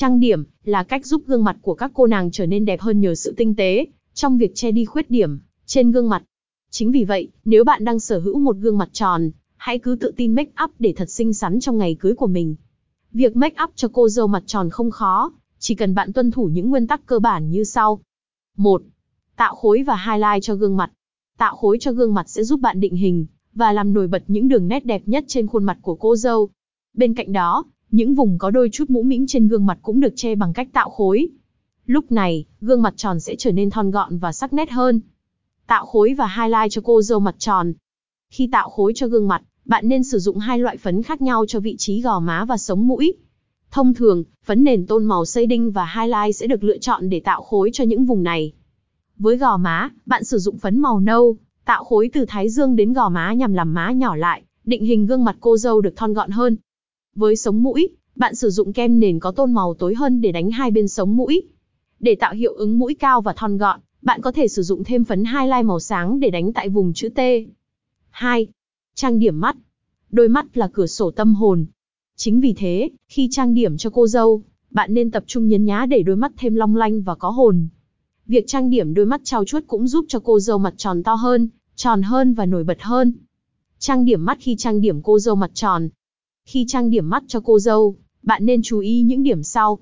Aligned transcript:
Trang 0.00 0.20
điểm 0.20 0.44
là 0.64 0.82
cách 0.82 1.06
giúp 1.06 1.22
gương 1.26 1.44
mặt 1.44 1.56
của 1.62 1.74
các 1.74 1.90
cô 1.94 2.06
nàng 2.06 2.30
trở 2.30 2.46
nên 2.46 2.64
đẹp 2.64 2.80
hơn 2.80 3.00
nhờ 3.00 3.14
sự 3.14 3.34
tinh 3.36 3.54
tế 3.56 3.86
trong 4.14 4.38
việc 4.38 4.52
che 4.54 4.70
đi 4.70 4.84
khuyết 4.84 5.10
điểm 5.10 5.38
trên 5.66 5.90
gương 5.90 6.08
mặt. 6.08 6.22
Chính 6.70 6.92
vì 6.92 7.04
vậy, 7.04 7.28
nếu 7.44 7.64
bạn 7.64 7.84
đang 7.84 8.00
sở 8.00 8.18
hữu 8.18 8.38
một 8.38 8.56
gương 8.56 8.78
mặt 8.78 8.88
tròn, 8.92 9.30
hãy 9.56 9.78
cứ 9.78 9.96
tự 10.00 10.12
tin 10.16 10.34
make 10.34 10.50
up 10.64 10.70
để 10.78 10.92
thật 10.96 11.10
xinh 11.10 11.34
xắn 11.34 11.60
trong 11.60 11.78
ngày 11.78 11.96
cưới 12.00 12.14
của 12.14 12.26
mình. 12.26 12.56
Việc 13.12 13.36
make 13.36 13.62
up 13.62 13.70
cho 13.74 13.88
cô 13.92 14.08
dâu 14.08 14.26
mặt 14.26 14.42
tròn 14.46 14.70
không 14.70 14.90
khó, 14.90 15.32
chỉ 15.58 15.74
cần 15.74 15.94
bạn 15.94 16.12
tuân 16.12 16.30
thủ 16.30 16.44
những 16.44 16.70
nguyên 16.70 16.86
tắc 16.86 17.06
cơ 17.06 17.18
bản 17.18 17.50
như 17.50 17.64
sau. 17.64 18.00
1. 18.56 18.82
Tạo 19.36 19.54
khối 19.54 19.82
và 19.82 19.96
highlight 19.96 20.42
cho 20.42 20.54
gương 20.54 20.76
mặt. 20.76 20.90
Tạo 21.38 21.56
khối 21.56 21.78
cho 21.80 21.92
gương 21.92 22.14
mặt 22.14 22.28
sẽ 22.28 22.44
giúp 22.44 22.60
bạn 22.60 22.80
định 22.80 22.96
hình 22.96 23.26
và 23.54 23.72
làm 23.72 23.92
nổi 23.92 24.06
bật 24.06 24.22
những 24.26 24.48
đường 24.48 24.68
nét 24.68 24.84
đẹp 24.84 25.02
nhất 25.06 25.24
trên 25.28 25.46
khuôn 25.46 25.64
mặt 25.64 25.78
của 25.82 25.94
cô 25.94 26.16
dâu. 26.16 26.48
Bên 26.94 27.14
cạnh 27.14 27.32
đó, 27.32 27.64
những 27.90 28.14
vùng 28.14 28.38
có 28.38 28.50
đôi 28.50 28.68
chút 28.72 28.90
mũ 28.90 29.02
mĩm 29.02 29.26
trên 29.26 29.48
gương 29.48 29.66
mặt 29.66 29.78
cũng 29.82 30.00
được 30.00 30.12
che 30.16 30.34
bằng 30.34 30.52
cách 30.52 30.68
tạo 30.72 30.90
khối. 30.90 31.28
Lúc 31.86 32.12
này, 32.12 32.44
gương 32.60 32.82
mặt 32.82 32.94
tròn 32.96 33.20
sẽ 33.20 33.36
trở 33.38 33.52
nên 33.52 33.70
thon 33.70 33.90
gọn 33.90 34.18
và 34.18 34.32
sắc 34.32 34.52
nét 34.52 34.70
hơn. 34.70 35.00
Tạo 35.66 35.86
khối 35.86 36.14
và 36.14 36.28
highlight 36.36 36.70
cho 36.70 36.82
cô 36.84 37.02
dâu 37.02 37.20
mặt 37.20 37.34
tròn. 37.38 37.72
Khi 38.30 38.48
tạo 38.52 38.68
khối 38.68 38.92
cho 38.94 39.08
gương 39.08 39.28
mặt, 39.28 39.42
bạn 39.64 39.88
nên 39.88 40.04
sử 40.04 40.18
dụng 40.18 40.38
hai 40.38 40.58
loại 40.58 40.76
phấn 40.76 41.02
khác 41.02 41.22
nhau 41.22 41.44
cho 41.48 41.60
vị 41.60 41.76
trí 41.78 42.00
gò 42.00 42.20
má 42.20 42.44
và 42.44 42.56
sống 42.56 42.86
mũi. 42.86 43.14
Thông 43.70 43.94
thường, 43.94 44.24
phấn 44.44 44.64
nền 44.64 44.86
tôn 44.86 45.04
màu 45.04 45.24
xây 45.24 45.46
đinh 45.46 45.70
và 45.70 45.88
highlight 45.94 46.36
sẽ 46.36 46.46
được 46.46 46.64
lựa 46.64 46.78
chọn 46.78 47.08
để 47.08 47.20
tạo 47.20 47.42
khối 47.42 47.70
cho 47.72 47.84
những 47.84 48.04
vùng 48.04 48.22
này. 48.22 48.52
Với 49.18 49.36
gò 49.36 49.56
má, 49.56 49.90
bạn 50.06 50.24
sử 50.24 50.38
dụng 50.38 50.58
phấn 50.58 50.78
màu 50.78 51.00
nâu, 51.00 51.36
tạo 51.64 51.84
khối 51.84 52.10
từ 52.12 52.24
thái 52.28 52.48
dương 52.48 52.76
đến 52.76 52.92
gò 52.92 53.08
má 53.08 53.32
nhằm 53.32 53.54
làm 53.54 53.74
má 53.74 53.92
nhỏ 53.92 54.16
lại, 54.16 54.42
định 54.64 54.84
hình 54.84 55.06
gương 55.06 55.24
mặt 55.24 55.36
cô 55.40 55.56
dâu 55.56 55.80
được 55.80 55.96
thon 55.96 56.14
gọn 56.14 56.30
hơn. 56.30 56.56
Với 57.14 57.36
sống 57.36 57.62
mũi, 57.62 57.88
bạn 58.16 58.34
sử 58.34 58.50
dụng 58.50 58.72
kem 58.72 59.00
nền 59.00 59.20
có 59.20 59.30
tôn 59.30 59.52
màu 59.52 59.74
tối 59.74 59.94
hơn 59.94 60.20
để 60.20 60.32
đánh 60.32 60.50
hai 60.50 60.70
bên 60.70 60.88
sống 60.88 61.16
mũi. 61.16 61.42
Để 62.00 62.14
tạo 62.14 62.34
hiệu 62.34 62.54
ứng 62.54 62.78
mũi 62.78 62.94
cao 62.94 63.20
và 63.20 63.32
thon 63.32 63.58
gọn, 63.58 63.80
bạn 64.02 64.20
có 64.20 64.32
thể 64.32 64.48
sử 64.48 64.62
dụng 64.62 64.84
thêm 64.84 65.04
phấn 65.04 65.24
highlight 65.24 65.64
màu 65.64 65.80
sáng 65.80 66.20
để 66.20 66.30
đánh 66.30 66.52
tại 66.52 66.68
vùng 66.68 66.92
chữ 66.92 67.08
T. 67.08 67.20
2. 68.10 68.46
Trang 68.94 69.18
điểm 69.18 69.40
mắt. 69.40 69.56
Đôi 70.10 70.28
mắt 70.28 70.56
là 70.56 70.68
cửa 70.72 70.86
sổ 70.86 71.10
tâm 71.10 71.34
hồn. 71.34 71.66
Chính 72.16 72.40
vì 72.40 72.54
thế, 72.56 72.90
khi 73.08 73.28
trang 73.30 73.54
điểm 73.54 73.76
cho 73.76 73.90
cô 73.90 74.06
dâu, 74.06 74.42
bạn 74.70 74.94
nên 74.94 75.10
tập 75.10 75.24
trung 75.26 75.48
nhấn 75.48 75.64
nhá 75.64 75.86
để 75.86 76.02
đôi 76.02 76.16
mắt 76.16 76.32
thêm 76.36 76.54
long 76.54 76.76
lanh 76.76 77.02
và 77.02 77.14
có 77.14 77.30
hồn. 77.30 77.68
Việc 78.26 78.44
trang 78.46 78.70
điểm 78.70 78.94
đôi 78.94 79.06
mắt 79.06 79.20
trao 79.24 79.44
chuốt 79.44 79.64
cũng 79.66 79.88
giúp 79.88 80.04
cho 80.08 80.18
cô 80.18 80.40
dâu 80.40 80.58
mặt 80.58 80.74
tròn 80.76 81.02
to 81.02 81.14
hơn, 81.14 81.48
tròn 81.76 82.02
hơn 82.02 82.34
và 82.34 82.46
nổi 82.46 82.64
bật 82.64 82.82
hơn. 82.82 83.12
Trang 83.78 84.04
điểm 84.04 84.24
mắt 84.24 84.38
khi 84.40 84.56
trang 84.58 84.80
điểm 84.80 85.02
cô 85.02 85.18
dâu 85.18 85.34
mặt 85.34 85.50
tròn. 85.54 85.88
Khi 86.50 86.64
trang 86.68 86.90
điểm 86.90 87.10
mắt 87.10 87.24
cho 87.28 87.40
cô 87.40 87.58
dâu, 87.58 87.96
bạn 88.22 88.46
nên 88.46 88.62
chú 88.62 88.78
ý 88.78 89.02
những 89.02 89.22
điểm 89.22 89.42
sau. 89.42 89.78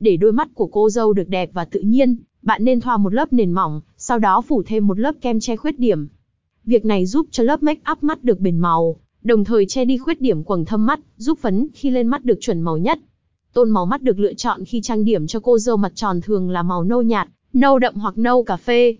Để 0.00 0.16
đôi 0.16 0.32
mắt 0.32 0.48
của 0.54 0.66
cô 0.66 0.90
dâu 0.90 1.12
được 1.12 1.28
đẹp 1.28 1.50
và 1.52 1.64
tự 1.64 1.80
nhiên, 1.80 2.16
bạn 2.42 2.64
nên 2.64 2.80
thoa 2.80 2.96
một 2.96 3.14
lớp 3.14 3.32
nền 3.32 3.52
mỏng, 3.52 3.80
sau 3.96 4.18
đó 4.18 4.40
phủ 4.40 4.62
thêm 4.66 4.86
một 4.86 4.98
lớp 4.98 5.14
kem 5.20 5.40
che 5.40 5.56
khuyết 5.56 5.78
điểm. 5.78 6.08
Việc 6.64 6.84
này 6.84 7.06
giúp 7.06 7.26
cho 7.30 7.42
lớp 7.42 7.62
make 7.62 7.80
up 7.92 8.02
mắt 8.02 8.24
được 8.24 8.40
bền 8.40 8.58
màu, 8.58 8.96
đồng 9.22 9.44
thời 9.44 9.66
che 9.66 9.84
đi 9.84 9.98
khuyết 9.98 10.20
điểm 10.20 10.44
quầng 10.44 10.64
thâm 10.64 10.86
mắt, 10.86 11.00
giúp 11.16 11.38
phấn 11.38 11.68
khi 11.74 11.90
lên 11.90 12.06
mắt 12.06 12.24
được 12.24 12.38
chuẩn 12.40 12.60
màu 12.60 12.76
nhất. 12.76 12.98
Tôn 13.52 13.70
màu 13.70 13.86
mắt 13.86 14.02
được 14.02 14.18
lựa 14.18 14.34
chọn 14.34 14.64
khi 14.64 14.80
trang 14.80 15.04
điểm 15.04 15.26
cho 15.26 15.40
cô 15.40 15.58
dâu 15.58 15.76
mặt 15.76 15.92
tròn 15.94 16.20
thường 16.20 16.50
là 16.50 16.62
màu 16.62 16.84
nâu 16.84 17.02
nhạt, 17.02 17.28
nâu 17.52 17.78
đậm 17.78 17.94
hoặc 17.94 18.18
nâu 18.18 18.44
cà 18.44 18.56
phê. 18.56 18.96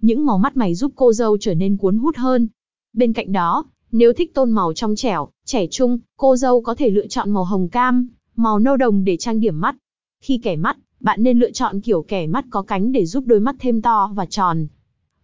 Những 0.00 0.26
màu 0.26 0.38
mắt 0.38 0.56
mày 0.56 0.74
giúp 0.74 0.92
cô 0.94 1.12
dâu 1.12 1.38
trở 1.38 1.54
nên 1.54 1.76
cuốn 1.76 1.98
hút 1.98 2.16
hơn. 2.16 2.48
Bên 2.92 3.12
cạnh 3.12 3.32
đó, 3.32 3.64
nếu 3.92 4.12
thích 4.12 4.34
tôn 4.34 4.50
màu 4.50 4.72
trong 4.72 4.96
trẻo, 4.96 5.28
trẻ 5.44 5.66
trung, 5.70 5.98
cô 6.16 6.36
dâu 6.36 6.60
có 6.60 6.74
thể 6.74 6.90
lựa 6.90 7.06
chọn 7.06 7.30
màu 7.30 7.44
hồng 7.44 7.68
cam, 7.68 8.08
màu 8.36 8.58
nâu 8.58 8.76
đồng 8.76 9.04
để 9.04 9.16
trang 9.16 9.40
điểm 9.40 9.60
mắt. 9.60 9.76
Khi 10.20 10.38
kẻ 10.38 10.56
mắt, 10.56 10.76
bạn 11.00 11.22
nên 11.22 11.38
lựa 11.38 11.50
chọn 11.50 11.80
kiểu 11.80 12.02
kẻ 12.02 12.26
mắt 12.26 12.44
có 12.50 12.62
cánh 12.62 12.92
để 12.92 13.06
giúp 13.06 13.24
đôi 13.26 13.40
mắt 13.40 13.56
thêm 13.58 13.82
to 13.82 14.12
và 14.14 14.26
tròn. 14.26 14.66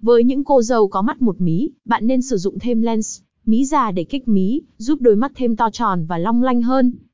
Với 0.00 0.24
những 0.24 0.44
cô 0.44 0.62
dâu 0.62 0.88
có 0.88 1.02
mắt 1.02 1.22
một 1.22 1.40
mí, 1.40 1.70
bạn 1.84 2.06
nên 2.06 2.22
sử 2.22 2.36
dụng 2.36 2.58
thêm 2.58 2.82
lens, 2.82 3.20
mí 3.46 3.64
già 3.64 3.90
để 3.90 4.04
kích 4.04 4.28
mí, 4.28 4.62
giúp 4.78 5.00
đôi 5.00 5.16
mắt 5.16 5.32
thêm 5.34 5.56
to 5.56 5.70
tròn 5.70 6.06
và 6.06 6.18
long 6.18 6.42
lanh 6.42 6.62
hơn. 6.62 6.92